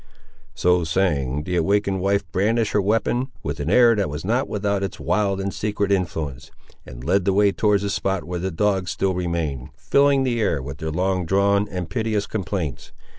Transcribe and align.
So 0.55 0.83
saying, 0.83 1.43
the 1.43 1.57
awakened 1.57 2.01
wife 2.01 2.23
brandished 2.31 2.71
her 2.71 2.81
weapon, 2.81 3.27
with 3.43 3.59
an 3.59 3.69
air 3.69 3.93
that 3.93 4.09
was 4.09 4.25
not 4.25 4.47
without 4.49 4.81
its 4.81 4.99
wild 4.99 5.39
and 5.39 5.53
secret 5.53 5.91
influence, 5.91 6.49
and 6.87 7.03
led 7.03 7.23
the 7.23 7.33
way 7.33 7.51
towards 7.51 7.83
the 7.83 7.89
spot 7.91 8.23
where 8.23 8.39
the 8.39 8.49
dogs 8.49 8.89
still 8.89 9.13
remained, 9.13 9.69
filling 9.77 10.23
the 10.23 10.41
air 10.41 10.59
with 10.59 10.79
their 10.79 10.89
long 10.89 11.27
drawn 11.27 11.67
and 11.69 11.87
piteous 11.91 12.25
complaints. 12.25 12.91